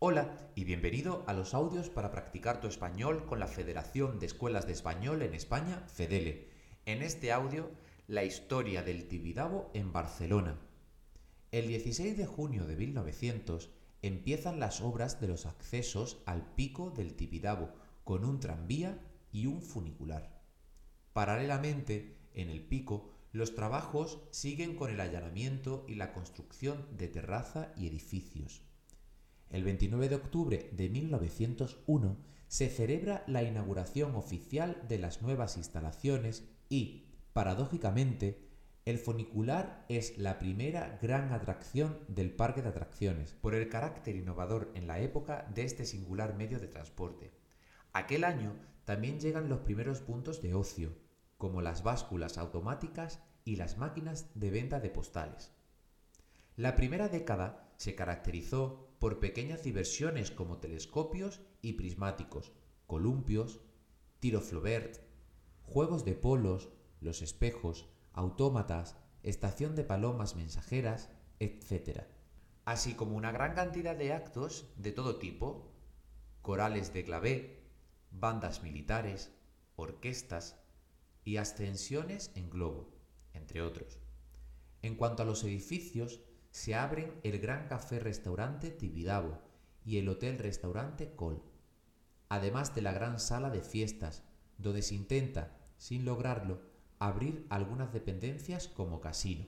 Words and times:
Hola 0.00 0.52
y 0.54 0.62
bienvenido 0.62 1.24
a 1.26 1.32
los 1.32 1.54
audios 1.54 1.90
para 1.90 2.12
practicar 2.12 2.60
tu 2.60 2.68
español 2.68 3.26
con 3.26 3.40
la 3.40 3.48
Federación 3.48 4.20
de 4.20 4.26
Escuelas 4.26 4.64
de 4.64 4.72
Español 4.72 5.22
en 5.22 5.34
España, 5.34 5.82
FEDELE. 5.88 6.50
En 6.86 7.02
este 7.02 7.32
audio, 7.32 7.72
la 8.06 8.22
historia 8.22 8.84
del 8.84 9.08
Tibidabo 9.08 9.72
en 9.74 9.92
Barcelona. 9.92 10.56
El 11.50 11.66
16 11.66 12.16
de 12.16 12.26
junio 12.26 12.64
de 12.64 12.76
1900 12.76 13.70
empiezan 14.00 14.60
las 14.60 14.82
obras 14.82 15.20
de 15.20 15.26
los 15.26 15.46
accesos 15.46 16.22
al 16.26 16.54
pico 16.54 16.90
del 16.90 17.14
Tibidabo 17.14 17.72
con 18.04 18.24
un 18.24 18.38
tranvía 18.38 19.00
y 19.32 19.46
un 19.46 19.62
funicular. 19.62 20.44
Paralelamente, 21.12 22.20
en 22.34 22.50
el 22.50 22.62
pico, 22.62 23.10
los 23.32 23.56
trabajos 23.56 24.20
siguen 24.30 24.76
con 24.76 24.92
el 24.92 25.00
allanamiento 25.00 25.84
y 25.88 25.96
la 25.96 26.12
construcción 26.12 26.86
de 26.96 27.08
terraza 27.08 27.72
y 27.76 27.88
edificios. 27.88 28.62
El 29.50 29.64
29 29.64 30.08
de 30.08 30.16
octubre 30.16 30.70
de 30.72 30.88
1901 30.88 32.16
se 32.48 32.68
celebra 32.68 33.24
la 33.26 33.42
inauguración 33.42 34.14
oficial 34.14 34.82
de 34.88 34.98
las 34.98 35.22
nuevas 35.22 35.56
instalaciones 35.56 36.44
y, 36.68 37.06
paradójicamente, 37.32 38.48
el 38.84 38.98
funicular 38.98 39.84
es 39.88 40.16
la 40.16 40.38
primera 40.38 40.98
gran 41.02 41.32
atracción 41.32 41.98
del 42.08 42.30
parque 42.30 42.62
de 42.62 42.70
atracciones, 42.70 43.34
por 43.34 43.54
el 43.54 43.68
carácter 43.68 44.16
innovador 44.16 44.70
en 44.74 44.86
la 44.86 44.98
época 45.00 45.46
de 45.54 45.64
este 45.64 45.84
singular 45.84 46.34
medio 46.36 46.58
de 46.58 46.68
transporte. 46.68 47.32
Aquel 47.92 48.24
año 48.24 48.54
también 48.86 49.20
llegan 49.20 49.50
los 49.50 49.60
primeros 49.60 50.00
puntos 50.00 50.40
de 50.40 50.54
ocio, 50.54 50.96
como 51.36 51.60
las 51.60 51.82
básculas 51.82 52.38
automáticas 52.38 53.22
y 53.44 53.56
las 53.56 53.76
máquinas 53.76 54.30
de 54.34 54.50
venta 54.50 54.80
de 54.80 54.88
postales. 54.88 55.52
La 56.56 56.74
primera 56.74 57.08
década 57.08 57.67
se 57.78 57.94
caracterizó 57.94 58.88
por 58.98 59.20
pequeñas 59.20 59.62
diversiones 59.62 60.30
como 60.32 60.58
telescopios 60.58 61.40
y 61.62 61.74
prismáticos, 61.74 62.52
columpios, 62.86 63.60
tiro 64.18 64.40
Flaubert, 64.40 65.00
juegos 65.62 66.04
de 66.04 66.14
polos, 66.14 66.70
los 67.00 67.22
espejos, 67.22 67.88
autómatas, 68.12 68.96
estación 69.22 69.76
de 69.76 69.84
palomas 69.84 70.34
mensajeras, 70.34 71.08
etc. 71.38 72.02
Así 72.64 72.94
como 72.94 73.16
una 73.16 73.30
gran 73.30 73.54
cantidad 73.54 73.96
de 73.96 74.12
actos 74.12 74.66
de 74.76 74.90
todo 74.90 75.16
tipo, 75.20 75.72
corales 76.42 76.92
de 76.92 77.04
clavé, 77.04 77.62
bandas 78.10 78.64
militares, 78.64 79.30
orquestas 79.76 80.58
y 81.24 81.36
ascensiones 81.36 82.32
en 82.34 82.50
globo, 82.50 82.90
entre 83.34 83.62
otros. 83.62 84.00
En 84.82 84.96
cuanto 84.96 85.22
a 85.22 85.26
los 85.26 85.44
edificios, 85.44 86.20
se 86.50 86.74
abren 86.74 87.18
el 87.22 87.38
Gran 87.38 87.66
Café 87.68 87.98
Restaurante 88.00 88.70
Tibidabo 88.70 89.38
y 89.84 89.98
el 89.98 90.08
Hotel 90.08 90.38
Restaurante 90.38 91.14
Col, 91.14 91.42
además 92.28 92.74
de 92.74 92.82
la 92.82 92.92
gran 92.92 93.18
sala 93.18 93.50
de 93.50 93.62
fiestas, 93.62 94.22
donde 94.58 94.82
se 94.82 94.94
intenta, 94.94 95.56
sin 95.76 96.04
lograrlo, 96.04 96.60
abrir 96.98 97.46
algunas 97.48 97.92
dependencias 97.92 98.68
como 98.68 99.00
casino. 99.00 99.46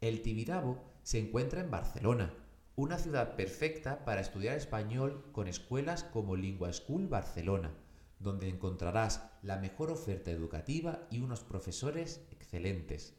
El 0.00 0.22
Tibidabo 0.22 0.82
se 1.02 1.18
encuentra 1.18 1.60
en 1.60 1.70
Barcelona, 1.70 2.34
una 2.74 2.98
ciudad 2.98 3.36
perfecta 3.36 4.04
para 4.04 4.20
estudiar 4.20 4.56
español 4.56 5.26
con 5.32 5.46
escuelas 5.46 6.04
como 6.04 6.36
Lingua 6.36 6.72
School 6.72 7.06
Barcelona, 7.06 7.74
donde 8.18 8.48
encontrarás 8.48 9.30
la 9.42 9.58
mejor 9.58 9.90
oferta 9.90 10.30
educativa 10.30 11.06
y 11.10 11.20
unos 11.20 11.42
profesores 11.42 12.24
excelentes. 12.30 13.14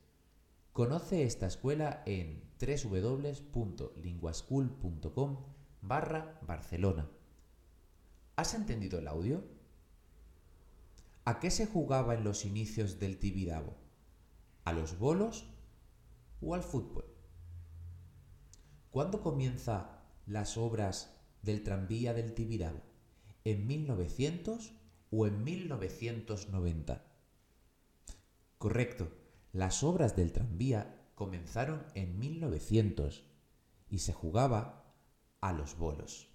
Conoce 0.73 1.23
esta 1.23 1.45
escuela 1.45 2.01
en 2.07 2.41
www.linguaschool.com 2.59 5.37
barra 5.83 6.39
Barcelona. 6.47 7.07
¿Has 8.35 8.55
entendido 8.55 8.97
el 8.97 9.07
audio? 9.07 9.45
¿A 11.25 11.39
qué 11.39 11.51
se 11.51 11.67
jugaba 11.67 12.15
en 12.15 12.23
los 12.23 12.43
inicios 12.43 12.99
del 12.99 13.19
Tibidabo? 13.19 13.75
¿A 14.65 14.73
los 14.73 14.97
bolos 14.97 15.45
o 16.41 16.55
al 16.55 16.63
fútbol? 16.63 17.05
¿Cuándo 18.89 19.21
comienza 19.21 20.01
las 20.25 20.57
obras 20.57 21.15
del 21.43 21.61
tranvía 21.61 22.15
del 22.15 22.33
Tibidabo? 22.33 22.81
¿En 23.43 23.67
1900 23.67 24.73
o 25.11 25.27
en 25.27 25.43
1990? 25.43 27.05
Correcto 28.57 29.22
las 29.53 29.83
obras 29.83 30.15
del 30.15 30.33
tranvía 30.33 30.99
comenzaron 31.13 31.85
en 31.93 32.17
1900 32.17 33.23
y 33.87 33.99
se 33.99 34.11
jugaba 34.11 34.95
a 35.41 35.53
los 35.53 35.77
bolos. 35.77 36.32